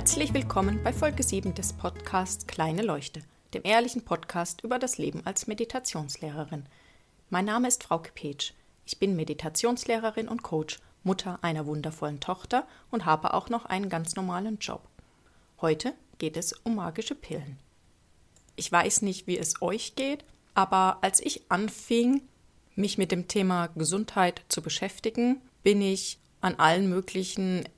[0.00, 3.20] Herzlich willkommen bei Folge 7 des Podcasts Kleine Leuchte,
[3.52, 6.64] dem ehrlichen Podcast über das Leben als Meditationslehrerin.
[7.28, 8.54] Mein Name ist Frauke Petsch.
[8.86, 14.16] Ich bin Meditationslehrerin und Coach, Mutter einer wundervollen Tochter und habe auch noch einen ganz
[14.16, 14.80] normalen Job.
[15.60, 17.58] Heute geht es um magische Pillen.
[18.56, 20.24] Ich weiß nicht, wie es euch geht,
[20.54, 22.22] aber als ich anfing,
[22.74, 27.68] mich mit dem Thema Gesundheit zu beschäftigen, bin ich an allen möglichen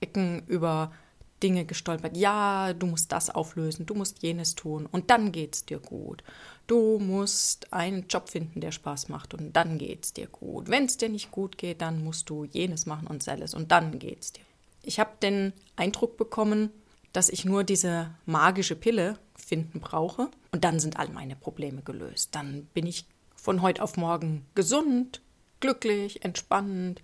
[0.00, 0.92] Ecken über
[1.42, 2.16] Dinge gestolpert.
[2.16, 6.22] Ja, du musst das auflösen, du musst jenes tun und dann geht's dir gut.
[6.66, 10.68] Du musst einen Job finden, der Spaß macht und dann geht's dir gut.
[10.68, 13.98] Wenn es dir nicht gut geht, dann musst du jenes machen und selles und dann
[13.98, 14.42] geht's dir.
[14.82, 16.70] Ich habe den Eindruck bekommen,
[17.12, 22.34] dass ich nur diese magische Pille finden brauche und dann sind all meine Probleme gelöst.
[22.34, 25.20] Dann bin ich von heute auf morgen gesund,
[25.60, 27.02] glücklich, entspannend,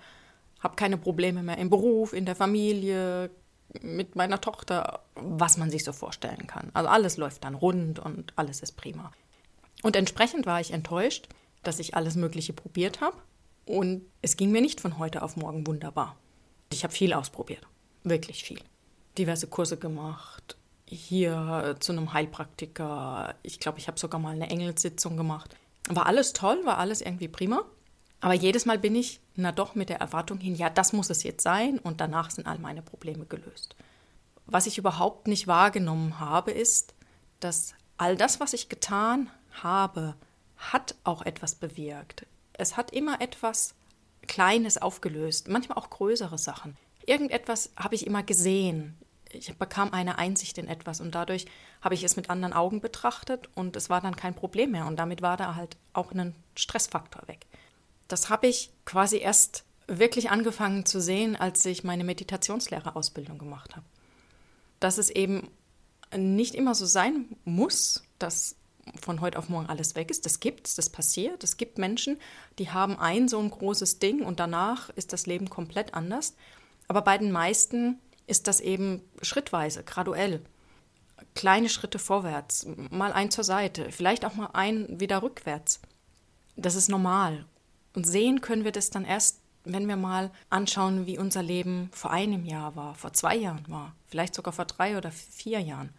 [0.60, 3.30] habe keine Probleme mehr im Beruf, in der Familie,
[3.80, 6.70] mit meiner Tochter, was man sich so vorstellen kann.
[6.74, 9.12] Also alles läuft dann rund und alles ist prima.
[9.82, 11.28] Und entsprechend war ich enttäuscht,
[11.62, 13.16] dass ich alles Mögliche probiert habe
[13.66, 16.16] und es ging mir nicht von heute auf morgen wunderbar.
[16.70, 17.66] Ich habe viel ausprobiert,
[18.04, 18.60] wirklich viel.
[19.16, 23.34] Diverse Kurse gemacht, hier zu einem Heilpraktiker.
[23.42, 25.54] Ich glaube, ich habe sogar mal eine Engelssitzung gemacht.
[25.88, 27.64] War alles toll, war alles irgendwie prima.
[28.20, 31.22] Aber jedes Mal bin ich, na doch, mit der Erwartung hin, ja, das muss es
[31.22, 33.76] jetzt sein und danach sind all meine Probleme gelöst.
[34.46, 36.94] Was ich überhaupt nicht wahrgenommen habe, ist,
[37.38, 39.30] dass all das, was ich getan
[39.62, 40.14] habe,
[40.56, 42.26] hat auch etwas bewirkt.
[42.54, 43.74] Es hat immer etwas
[44.26, 46.76] Kleines aufgelöst, manchmal auch größere Sachen.
[47.06, 48.98] Irgendetwas habe ich immer gesehen.
[49.30, 51.46] Ich bekam eine Einsicht in etwas und dadurch
[51.80, 54.96] habe ich es mit anderen Augen betrachtet und es war dann kein Problem mehr und
[54.96, 57.46] damit war da halt auch ein Stressfaktor weg
[58.08, 63.86] das habe ich quasi erst wirklich angefangen zu sehen, als ich meine Meditationslehrerausbildung gemacht habe.
[64.80, 65.50] Dass es eben
[66.16, 68.56] nicht immer so sein muss, dass
[69.00, 70.24] von heute auf morgen alles weg ist.
[70.24, 71.44] Das gibt's, das passiert.
[71.44, 72.18] Es gibt Menschen,
[72.58, 76.34] die haben ein so ein großes Ding und danach ist das Leben komplett anders.
[76.86, 80.42] Aber bei den meisten ist das eben schrittweise, graduell.
[81.34, 85.80] Kleine Schritte vorwärts, mal ein zur Seite, vielleicht auch mal ein wieder rückwärts.
[86.56, 87.44] Das ist normal.
[87.98, 92.12] Und sehen können wir das dann erst, wenn wir mal anschauen, wie unser Leben vor
[92.12, 95.90] einem Jahr war, vor zwei Jahren war, vielleicht sogar vor drei oder vier Jahren.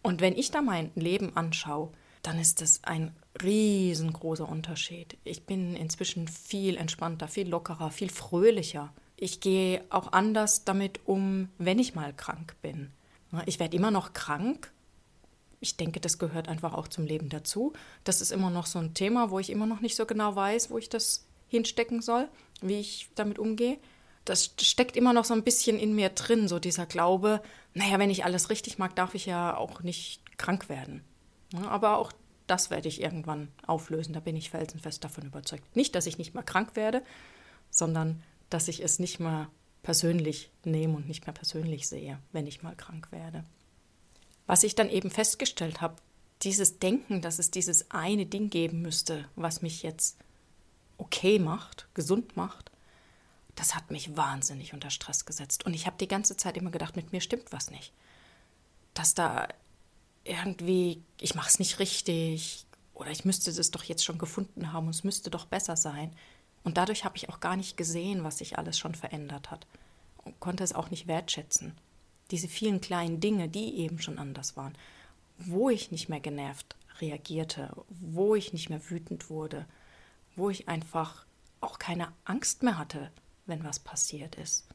[0.00, 1.90] Und wenn ich da mein Leben anschaue,
[2.22, 5.16] dann ist das ein riesengroßer Unterschied.
[5.24, 8.92] Ich bin inzwischen viel entspannter, viel lockerer, viel fröhlicher.
[9.16, 12.92] Ich gehe auch anders damit um, wenn ich mal krank bin.
[13.46, 14.70] Ich werde immer noch krank.
[15.64, 17.72] Ich denke, das gehört einfach auch zum Leben dazu.
[18.04, 20.70] Das ist immer noch so ein Thema, wo ich immer noch nicht so genau weiß,
[20.70, 22.28] wo ich das hinstecken soll,
[22.60, 23.78] wie ich damit umgehe.
[24.26, 27.42] Das steckt immer noch so ein bisschen in mir drin, so dieser Glaube,
[27.72, 31.02] naja, wenn ich alles richtig mag, darf ich ja auch nicht krank werden.
[31.66, 32.12] aber auch
[32.46, 35.74] das werde ich irgendwann auflösen, da bin ich felsenfest davon überzeugt.
[35.74, 37.02] Nicht, dass ich nicht mehr krank werde,
[37.70, 39.48] sondern dass ich es nicht mehr
[39.82, 43.44] persönlich nehme und nicht mehr persönlich sehe, wenn ich mal krank werde.
[44.46, 45.96] Was ich dann eben festgestellt habe,
[46.42, 50.18] dieses Denken, dass es dieses eine Ding geben müsste, was mich jetzt
[50.98, 52.70] okay macht, gesund macht,
[53.54, 55.64] das hat mich wahnsinnig unter Stress gesetzt.
[55.64, 57.92] Und ich habe die ganze Zeit immer gedacht, mit mir stimmt was nicht.
[58.94, 59.48] Dass da
[60.24, 64.86] irgendwie, ich mache es nicht richtig oder ich müsste es doch jetzt schon gefunden haben
[64.86, 66.12] und es müsste doch besser sein.
[66.62, 69.66] Und dadurch habe ich auch gar nicht gesehen, was sich alles schon verändert hat
[70.24, 71.76] und konnte es auch nicht wertschätzen.
[72.30, 74.74] Diese vielen kleinen Dinge, die eben schon anders waren,
[75.38, 79.66] wo ich nicht mehr genervt reagierte, wo ich nicht mehr wütend wurde,
[80.36, 81.26] wo ich einfach
[81.60, 83.10] auch keine Angst mehr hatte,
[83.46, 84.66] wenn was passiert ist.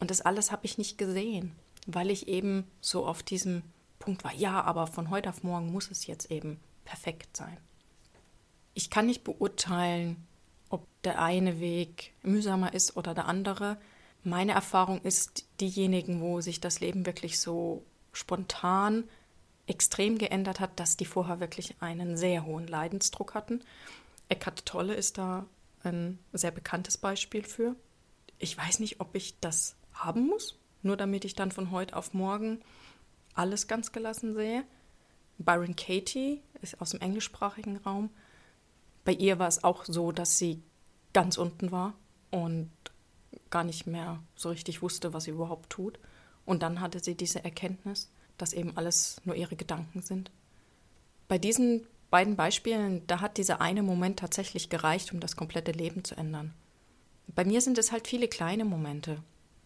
[0.00, 1.52] Und das alles habe ich nicht gesehen,
[1.86, 3.62] weil ich eben so auf diesem
[3.98, 7.56] Punkt war, ja, aber von heute auf morgen muss es jetzt eben perfekt sein.
[8.74, 10.16] Ich kann nicht beurteilen,
[10.68, 13.78] ob der eine Weg mühsamer ist oder der andere.
[14.24, 19.04] Meine Erfahrung ist diejenigen, wo sich das Leben wirklich so spontan
[19.66, 23.60] extrem geändert hat, dass die vorher wirklich einen sehr hohen Leidensdruck hatten
[24.28, 25.46] Eckhart Tolle ist da
[25.82, 27.76] ein sehr bekanntes Beispiel für.
[28.38, 32.14] Ich weiß nicht, ob ich das haben muss, nur damit ich dann von heute auf
[32.14, 32.60] morgen
[33.34, 34.64] alles ganz gelassen sehe.
[35.38, 38.10] Byron Katie ist aus dem englischsprachigen Raum.
[39.04, 40.62] Bei ihr war es auch so, dass sie
[41.12, 41.94] ganz unten war
[42.30, 42.70] und
[43.54, 46.00] gar nicht mehr so richtig wusste, was sie überhaupt tut.
[46.44, 50.32] Und dann hatte sie diese Erkenntnis, dass eben alles nur ihre Gedanken sind.
[51.28, 56.02] Bei diesen beiden Beispielen, da hat dieser eine Moment tatsächlich gereicht, um das komplette Leben
[56.02, 56.52] zu ändern.
[57.28, 59.22] Bei mir sind es halt viele kleine Momente,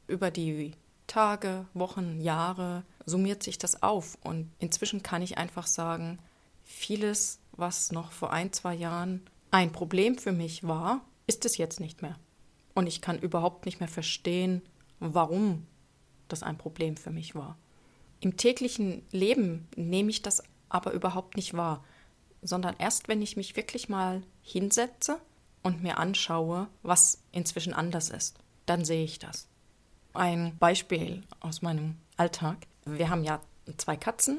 [0.06, 0.73] über die
[1.06, 4.19] Tage, Wochen, Jahre summiert sich das auf.
[4.23, 6.19] Und inzwischen kann ich einfach sagen,
[6.62, 11.81] vieles, was noch vor ein, zwei Jahren ein Problem für mich war, ist es jetzt
[11.81, 12.19] nicht mehr.
[12.79, 14.63] Und ich kann überhaupt nicht mehr verstehen,
[15.01, 15.67] warum
[16.29, 17.59] das ein Problem für mich war.
[18.21, 21.83] Im täglichen Leben nehme ich das aber überhaupt nicht wahr,
[22.41, 25.21] sondern erst wenn ich mich wirklich mal hinsetze
[25.65, 29.49] und mir anschaue, was inzwischen anders ist, dann sehe ich das.
[30.15, 32.59] Ein Beispiel aus meinem Alltag.
[32.85, 33.41] Wir haben ja
[33.77, 34.39] zwei Katzen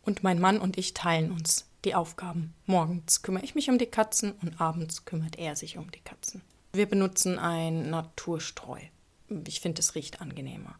[0.00, 2.54] und mein Mann und ich teilen uns die Aufgaben.
[2.64, 6.40] Morgens kümmere ich mich um die Katzen und abends kümmert er sich um die Katzen.
[6.74, 8.80] Wir benutzen ein Naturstreu.
[9.46, 10.74] Ich finde, es riecht angenehmer.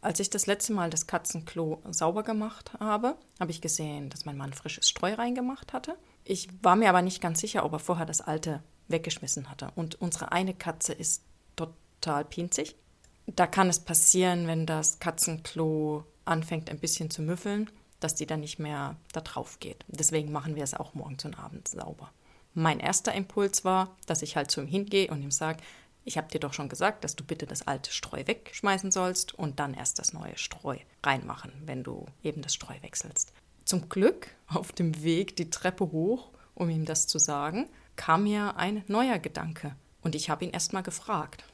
[0.00, 4.38] Als ich das letzte Mal das Katzenklo sauber gemacht habe, habe ich gesehen, dass mein
[4.38, 5.98] Mann frisches Streu reingemacht hatte.
[6.24, 9.70] Ich war mir aber nicht ganz sicher, ob er vorher das alte weggeschmissen hatte.
[9.74, 11.22] Und unsere eine Katze ist
[11.56, 12.76] total pinzig.
[13.26, 17.70] Da kann es passieren, wenn das Katzenklo anfängt ein bisschen zu müffeln,
[18.00, 19.84] dass die dann nicht mehr da drauf geht.
[19.88, 22.10] Deswegen machen wir es auch morgens und abends sauber.
[22.54, 25.62] Mein erster Impuls war, dass ich halt zu ihm hingehe und ihm sage,
[26.04, 29.60] ich habe dir doch schon gesagt, dass du bitte das alte Streu wegschmeißen sollst und
[29.60, 33.32] dann erst das neue Streu reinmachen, wenn du eben das Streu wechselst.
[33.66, 38.56] Zum Glück auf dem Weg die Treppe hoch, um ihm das zu sagen, kam mir
[38.56, 41.44] ein neuer Gedanke und ich habe ihn erst mal gefragt.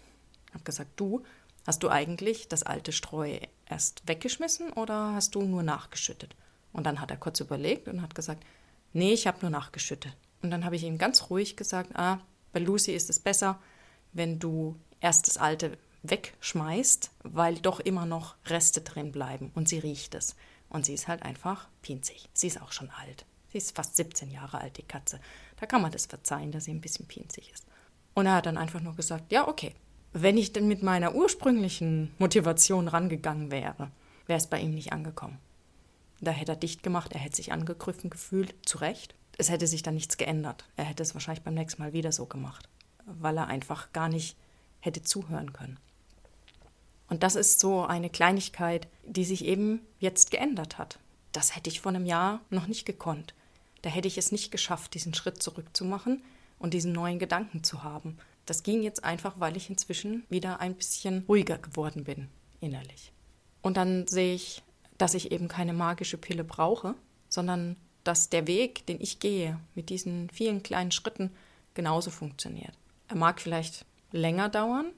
[0.47, 1.25] Ich habe gesagt, du,
[1.67, 6.37] hast du eigentlich das alte Streu erst weggeschmissen oder hast du nur nachgeschüttet?
[6.73, 8.45] Und dann hat er kurz überlegt und hat gesagt,
[8.93, 10.17] nee, ich habe nur nachgeschüttet.
[10.45, 12.21] Und dann habe ich ihm ganz ruhig gesagt, ah,
[12.53, 13.59] bei Lucy ist es besser,
[14.13, 19.79] wenn du erst das alte wegschmeißt, weil doch immer noch Reste drin bleiben und sie
[19.79, 20.37] riecht es.
[20.69, 22.29] Und sie ist halt einfach pinzig.
[22.35, 23.25] Sie ist auch schon alt.
[23.53, 25.19] Sie ist fast 17 Jahre alt, die Katze.
[25.59, 27.65] Da kann man das verzeihen, dass sie ein bisschen pinzig ist.
[28.13, 29.75] Und er hat dann einfach nur gesagt, ja, okay.
[30.13, 33.91] Wenn ich denn mit meiner ursprünglichen Motivation rangegangen wäre,
[34.27, 35.39] wäre es bei ihm nicht angekommen.
[36.21, 39.15] Da hätte er dicht gemacht, er hätte sich angegriffen gefühlt, zu Recht.
[39.39, 40.65] Es hätte sich dann nichts geändert.
[40.77, 42.69] Er hätte es wahrscheinlich beim nächsten Mal wieder so gemacht
[43.07, 44.37] weil er einfach gar nicht
[44.81, 45.79] hätte zuhören können.
[47.09, 50.99] Und das ist so eine Kleinigkeit, die sich eben jetzt geändert hat.
[51.33, 53.35] Das hätte ich vor einem Jahr noch nicht gekonnt.
[53.83, 56.23] Da hätte ich es nicht geschafft, diesen Schritt zurückzumachen
[56.59, 58.17] und diesen neuen Gedanken zu haben.
[58.47, 62.29] Das ging jetzt einfach, weil ich inzwischen wieder ein bisschen ruhiger geworden bin,
[62.61, 63.13] innerlich.
[63.63, 64.63] Und dann sehe ich,
[64.97, 66.95] dass ich eben keine magische Pille brauche,
[67.29, 71.31] sondern dass der Weg, den ich gehe, mit diesen vielen kleinen Schritten
[71.75, 72.73] genauso funktioniert.
[73.09, 74.93] Er mag vielleicht länger dauern,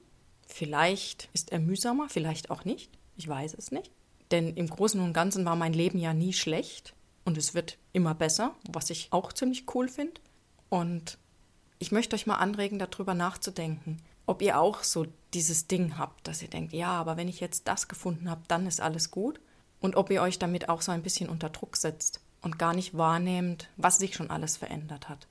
[0.45, 2.91] vielleicht ist er mühsamer, vielleicht auch nicht.
[3.15, 3.91] Ich weiß es nicht.
[4.31, 6.93] Denn im Großen und Ganzen war mein Leben ja nie schlecht
[7.25, 10.21] und es wird immer besser, was ich auch ziemlich cool finde.
[10.69, 11.17] Und
[11.79, 16.41] ich möchte euch mal anregen, darüber nachzudenken, ob ihr auch so dieses Ding habt, dass
[16.41, 19.39] ihr denkt, ja, aber wenn ich jetzt das gefunden habe, dann ist alles gut.
[19.79, 22.97] Und ob ihr euch damit auch so ein bisschen unter Druck setzt und gar nicht
[22.97, 25.27] wahrnehmt, was sich schon alles verändert hat,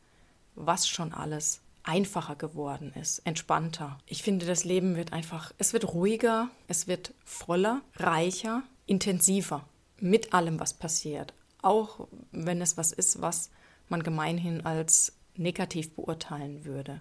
[0.54, 3.98] was schon alles einfacher geworden ist, entspannter.
[4.06, 9.64] Ich finde, das Leben wird einfach, es wird ruhiger, es wird voller, reicher, intensiver
[10.00, 11.32] mit allem, was passiert.
[11.62, 13.50] Auch wenn es was ist, was
[13.88, 17.00] man gemeinhin als negativ beurteilen würde.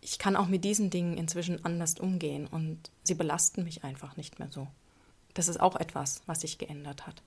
[0.00, 4.38] Ich kann auch mit diesen Dingen inzwischen anders umgehen und sie belasten mich einfach nicht
[4.38, 4.68] mehr so.
[5.34, 7.22] Das ist auch etwas, was sich geändert hat.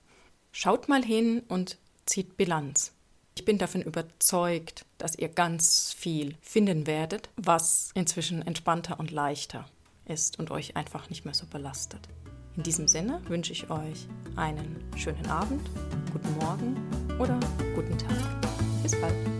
[0.56, 2.92] Schaut mal hin und zieht Bilanz.
[3.34, 9.68] Ich bin davon überzeugt, dass ihr ganz viel finden werdet, was inzwischen entspannter und leichter
[10.04, 12.08] ist und euch einfach nicht mehr so belastet.
[12.56, 14.06] In diesem Sinne wünsche ich euch
[14.36, 15.68] einen schönen Abend,
[16.12, 17.40] guten Morgen oder
[17.74, 18.40] guten Tag.
[18.80, 19.33] Bis bald.